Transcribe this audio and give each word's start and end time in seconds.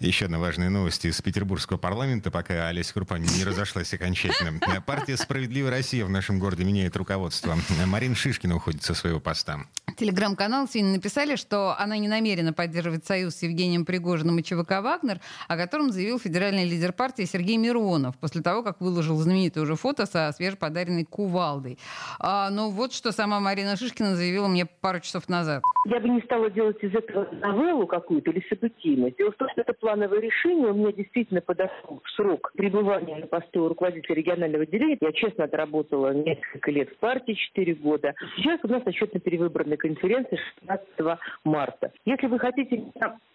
Еще 0.00 0.26
одна 0.26 0.38
важная 0.38 0.70
новость 0.70 1.04
из 1.04 1.20
петербургского 1.20 1.76
парламента, 1.76 2.30
пока 2.30 2.68
Олеся 2.68 2.94
Крупа 2.94 3.14
не 3.14 3.44
разошлась 3.44 3.92
окончательно. 3.92 4.60
Партия 4.86 5.16
«Справедливая 5.16 5.72
Россия» 5.72 6.04
в 6.04 6.10
нашем 6.10 6.38
городе 6.38 6.62
меняет 6.62 6.96
руководство. 6.96 7.56
Марина 7.84 8.14
Шишкина 8.14 8.54
уходит 8.54 8.84
со 8.84 8.94
своего 8.94 9.18
поста. 9.18 9.58
Телеграм-канал 9.96 10.68
сегодня 10.68 10.92
написали, 10.94 11.34
что 11.34 11.74
она 11.76 11.98
не 11.98 12.06
намерена 12.06 12.52
поддерживать 12.52 13.04
союз 13.06 13.34
с 13.34 13.42
Евгением 13.42 13.84
Пригожиным 13.84 14.38
и 14.38 14.44
ЧВК 14.44 14.80
«Вагнер», 14.80 15.18
о 15.48 15.56
котором 15.56 15.90
заявил 15.90 16.20
федеральный 16.20 16.64
лидер 16.64 16.92
партии 16.92 17.24
Сергей 17.24 17.56
Миронов 17.56 18.16
после 18.18 18.40
того, 18.40 18.62
как 18.62 18.80
выложил 18.80 19.16
знаменитое 19.16 19.64
уже 19.64 19.74
фото 19.74 20.06
со 20.06 20.30
свежеподаренной 20.30 21.06
кувалдой. 21.06 21.76
А, 22.20 22.50
но 22.50 22.70
вот 22.70 22.92
что 22.92 23.10
сама 23.10 23.40
Марина 23.40 23.76
Шишкина 23.76 24.14
заявила 24.14 24.46
мне 24.46 24.66
пару 24.66 25.00
часов 25.00 25.28
назад. 25.28 25.64
Я 25.86 25.98
бы 25.98 26.08
не 26.08 26.20
стала 26.20 26.48
делать 26.50 26.76
из 26.82 26.94
этого 26.94 27.26
новеллу 27.32 27.88
какую-то 27.88 28.30
или 28.30 28.44
событийность. 28.48 29.16
Дело 29.16 29.32
в 29.32 29.36
том, 29.36 29.48
что 29.50 29.62
это 29.62 29.72
плановое 29.88 30.20
решение. 30.20 30.66
У 30.66 30.74
меня 30.74 30.92
действительно 30.92 31.40
подошел 31.40 32.02
срок 32.14 32.52
пребывания 32.54 33.16
на 33.16 33.26
посту 33.26 33.68
руководителя 33.68 34.16
регионального 34.16 34.64
отделения. 34.64 34.98
Я 35.00 35.12
честно 35.12 35.44
отработала 35.44 36.12
несколько 36.12 36.70
лет 36.70 36.90
в 36.90 36.98
партии, 36.98 37.32
4 37.32 37.74
года. 37.76 38.14
Сейчас 38.36 38.60
у 38.64 38.68
нас 38.68 38.82
отчетно-перевыборная 38.84 39.78
конференция 39.78 40.38
16 40.60 41.18
марта. 41.44 41.90
Если 42.04 42.26
вы 42.26 42.38
хотите 42.38 42.84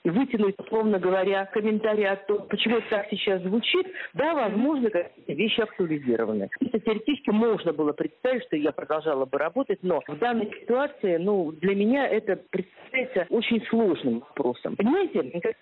вытянуть, 0.03 0.53
условно 0.59 0.99
говоря, 0.99 1.45
комментарий 1.45 2.07
о 2.07 2.17
том, 2.17 2.45
почему 2.47 2.77
это 2.77 2.89
так 2.89 3.07
сейчас 3.09 3.41
звучит, 3.41 3.87
да, 4.13 4.35
возможно, 4.35 4.91
какие-то 4.91 5.33
вещи 5.33 5.59
актуализированы. 5.59 6.49
Это 6.59 6.79
теоретически 6.79 7.31
можно 7.31 7.73
было 7.73 7.93
представить, 7.93 8.43
что 8.43 8.57
я 8.57 8.71
продолжала 8.71 9.25
бы 9.25 9.39
работать, 9.39 9.79
но 9.81 10.03
в 10.07 10.19
данной 10.19 10.51
ситуации, 10.61 11.17
ну, 11.17 11.51
для 11.51 11.73
меня 11.73 12.07
это 12.07 12.35
представляется 12.93 13.25
очень 13.33 13.65
сложным 13.67 14.19
вопросом. 14.19 14.75
Понимаете, 14.75 15.19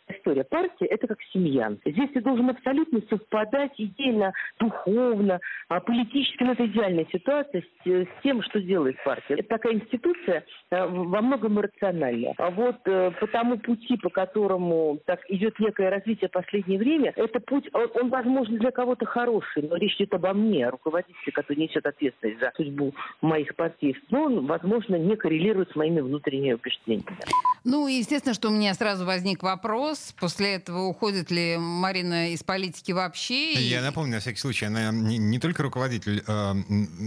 история? 0.09 0.43
Партия– 0.43 0.85
это 0.87 1.07
как 1.07 1.17
семья. 1.33 1.71
Здесь 1.85 2.09
ты 2.13 2.21
должен 2.21 2.49
абсолютно 2.49 3.01
совпадать 3.09 3.71
идейно, 3.77 4.33
духовно, 4.59 5.39
а 5.69 5.79
политически, 5.79 6.43
ну, 6.43 6.51
это 6.51 6.65
идеальная 6.65 7.07
ситуация 7.11 7.61
с, 7.61 7.89
с 7.89 8.07
тем, 8.23 8.43
что 8.43 8.61
делает 8.61 9.01
партия. 9.03 9.35
Это 9.35 9.47
такая 9.47 9.73
институция 9.73 10.43
э, 10.71 10.85
во 10.85 11.21
многом 11.21 11.59
иррациональная. 11.59 12.33
А 12.37 12.49
вот 12.49 12.77
э, 12.85 13.11
по 13.11 13.27
тому 13.27 13.57
пути, 13.57 13.97
по 13.97 14.09
которому 14.09 14.99
так 15.05 15.19
идет 15.29 15.59
некое 15.59 15.89
развитие 15.89 16.27
в 16.27 16.31
последнее 16.31 16.79
время, 16.79 17.13
это 17.15 17.39
путь, 17.39 17.69
он, 17.73 17.89
он 17.95 18.09
возможно, 18.09 18.57
для 18.57 18.71
кого-то 18.71 19.05
хороший, 19.05 19.63
но 19.63 19.77
речь 19.77 19.95
идет 19.95 20.13
обо 20.13 20.33
мне, 20.33 20.67
руководителе, 20.69 21.31
который 21.33 21.57
несет 21.57 21.85
ответственность 21.85 22.39
за 22.39 22.51
судьбу 22.55 22.93
моих 23.21 23.55
партий. 23.55 23.95
Но 24.09 24.23
он, 24.23 24.45
возможно, 24.45 24.95
не 24.95 25.15
коррелирует 25.15 25.71
с 25.71 25.75
моими 25.75 26.01
внутренними 26.01 26.53
убеждениями. 26.53 27.20
Ну, 27.63 27.87
естественно, 27.87 28.33
что 28.33 28.49
у 28.49 28.51
меня 28.51 28.73
сразу 28.73 29.05
возник 29.05 29.43
вопрос, 29.43 30.15
после 30.19 30.55
этого 30.55 30.85
уходит 30.85 31.29
ли 31.29 31.57
Марина 31.57 32.31
из 32.31 32.41
политики 32.41 32.91
вообще? 32.91 33.53
Я 33.53 33.79
и... 33.79 33.83
напомню, 33.83 34.13
на 34.13 34.19
всякий 34.19 34.39
случай, 34.39 34.65
она 34.65 34.91
не, 34.91 35.19
не 35.19 35.37
только 35.37 35.61
руководитель 35.61 36.23
э, 36.25 36.53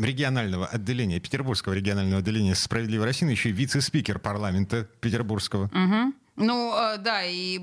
регионального 0.00 0.66
отделения, 0.66 1.18
Петербургского 1.18 1.72
регионального 1.72 2.20
отделения 2.20 2.54
«Справедливой 2.54 3.06
России», 3.06 3.24
но 3.24 3.32
еще 3.32 3.48
и 3.48 3.52
вице-спикер 3.52 4.20
парламента 4.20 4.88
Петербургского. 5.00 5.64
Угу. 5.64 6.14
Ну, 6.36 6.74
э, 6.76 6.98
да, 6.98 7.22
и 7.24 7.60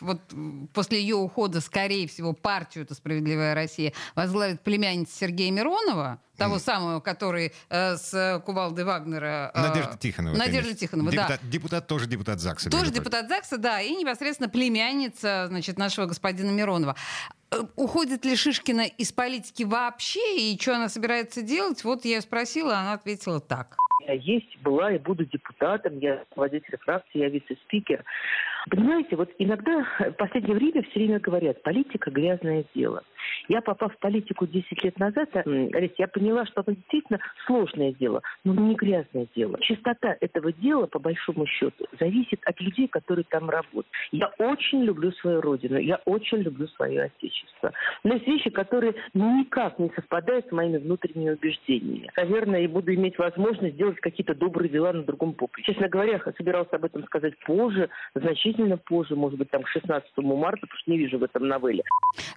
вот 0.00 0.20
после 0.72 1.00
ее 1.00 1.16
ухода, 1.16 1.60
скорее 1.60 2.08
всего, 2.08 2.32
партию 2.32 2.84
«Это 2.84 2.94
справедливая 2.94 3.54
Россия» 3.54 3.92
возглавит 4.14 4.60
племянница 4.62 5.16
Сергея 5.16 5.52
Миронова, 5.52 6.20
того 6.36 6.56
mm. 6.56 6.60
самого, 6.60 7.00
который 7.00 7.52
э, 7.68 7.96
с 7.96 8.42
Кувалдой 8.44 8.84
Вагнера... 8.84 9.50
Э, 9.54 9.68
Надежда 9.68 9.98
Тихонова. 9.98 10.36
Надежда 10.36 10.62
конечно. 10.62 10.78
Тихонова, 10.78 11.10
депутат, 11.12 11.40
да. 11.42 11.48
Депутат 11.48 11.86
тоже 11.86 12.06
депутат 12.06 12.40
ЗАГСа. 12.40 12.70
Тоже 12.70 12.90
депутат 12.90 13.28
ЗАГСа, 13.28 13.58
да, 13.58 13.80
и 13.80 13.94
непосредственно 13.94 14.48
племянница, 14.48 15.46
значит, 15.48 15.78
нашего 15.78 16.06
господина 16.06 16.50
Миронова. 16.50 16.96
Э, 17.50 17.62
уходит 17.76 18.24
ли 18.24 18.34
Шишкина 18.36 18.86
из 18.86 19.12
политики 19.12 19.62
вообще, 19.62 20.52
и 20.52 20.58
что 20.60 20.76
она 20.76 20.88
собирается 20.88 21.42
делать? 21.42 21.84
Вот 21.84 22.04
я 22.04 22.20
спросила, 22.20 22.78
она 22.78 22.94
ответила 22.94 23.40
так. 23.40 23.76
Я 24.08 24.14
есть, 24.14 24.58
была 24.62 24.92
и 24.92 24.98
буду 24.98 25.26
депутатом, 25.26 25.98
я 25.98 26.20
руководитель 26.30 26.78
фракции, 26.78 27.18
я 27.18 27.28
вице-спикер. 27.28 28.02
Понимаете, 28.70 29.16
вот 29.16 29.30
иногда 29.38 29.86
в 29.98 30.12
последнее 30.12 30.56
время 30.56 30.82
все 30.84 31.00
время 31.00 31.20
говорят, 31.20 31.62
политика– 31.62 32.10
грязное 32.12 32.64
дело. 32.74 33.02
Я, 33.48 33.62
попав 33.62 33.94
в 33.94 33.98
политику 33.98 34.46
10 34.46 34.84
лет 34.84 34.98
назад, 34.98 35.30
Олесь, 35.34 35.92
я 35.96 36.06
поняла, 36.06 36.44
что 36.46 36.60
это 36.60 36.74
действительно 36.74 37.18
сложное 37.46 37.92
дело, 37.92 38.22
но 38.44 38.54
не 38.54 38.74
грязное 38.74 39.26
дело. 39.34 39.58
Чистота 39.60 40.16
этого 40.20 40.52
дела, 40.52 40.86
по 40.86 40.98
большому 40.98 41.46
счету, 41.46 41.86
зависит 41.98 42.40
от 42.44 42.60
людей, 42.60 42.88
которые 42.88 43.24
там 43.24 43.48
работают. 43.48 43.86
Я 44.12 44.28
очень 44.38 44.82
люблю 44.82 45.12
свою 45.12 45.40
родину, 45.40 45.78
я 45.78 45.96
очень 46.04 46.38
люблю 46.38 46.68
свое 46.68 47.04
отечество. 47.04 47.72
Но 48.04 48.14
есть 48.14 48.26
вещи, 48.26 48.50
которые 48.50 48.94
никак 49.14 49.78
не 49.78 49.90
совпадают 49.94 50.46
с 50.48 50.52
моими 50.52 50.76
внутренними 50.76 51.30
убеждениями. 51.30 52.10
Наверное, 52.16 52.60
я 52.60 52.68
буду 52.68 52.94
иметь 52.94 53.18
возможность 53.18 53.74
сделать 53.74 53.98
какие-то 54.00 54.34
добрые 54.34 54.68
дела 54.68 54.92
на 54.92 55.02
другом 55.02 55.32
поприще. 55.32 55.72
Честно 55.72 55.88
говоря, 55.88 56.20
я 56.24 56.32
собирался 56.36 56.76
об 56.76 56.84
этом 56.84 57.04
сказать 57.04 57.38
позже, 57.46 57.88
значительно 58.14 58.76
позже, 58.76 59.16
может 59.16 59.38
быть, 59.38 59.50
там 59.50 59.62
к 59.62 59.68
16 59.68 60.10
марта, 60.18 60.60
потому 60.60 60.78
что 60.78 60.90
не 60.90 60.98
вижу 60.98 61.18
в 61.18 61.22
этом 61.22 61.48
новелле. 61.48 61.82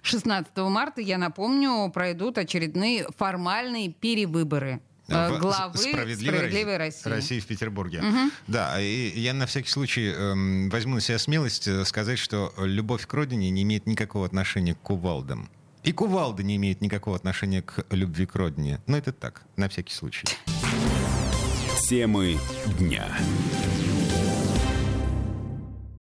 16 0.02 0.56
марта, 0.58 1.01
я 1.02 1.18
напомню, 1.18 1.90
пройдут 1.92 2.38
очередные 2.38 3.06
формальные 3.16 3.90
перевыборы 3.90 4.80
э, 5.08 5.38
главы 5.38 5.78
справедливой, 5.78 6.36
справедливой 6.36 6.76
России. 6.76 7.08
России 7.08 7.40
в 7.40 7.46
Петербурге. 7.46 7.98
Угу. 7.98 8.30
Да, 8.48 8.80
и 8.80 9.18
я 9.18 9.34
на 9.34 9.46
всякий 9.46 9.68
случай 9.68 10.12
э, 10.14 10.68
возьму 10.68 10.96
на 10.96 11.00
себя 11.00 11.18
смелость 11.18 11.68
э, 11.68 11.84
сказать, 11.84 12.18
что 12.18 12.52
любовь 12.58 13.06
к 13.06 13.12
родине 13.12 13.50
не 13.50 13.62
имеет 13.62 13.86
никакого 13.86 14.26
отношения 14.26 14.74
к 14.74 14.80
кувалдам. 14.80 15.50
И 15.82 15.92
кувалда 15.92 16.42
не 16.42 16.56
имеет 16.56 16.80
никакого 16.80 17.16
отношения 17.16 17.60
к 17.60 17.84
любви 17.90 18.26
к 18.26 18.36
родине. 18.36 18.80
Но 18.86 18.96
это 18.96 19.12
так, 19.12 19.42
на 19.56 19.68
всякий 19.68 19.92
случай. 19.92 20.24
Темы 21.88 22.38
дня. 22.78 23.06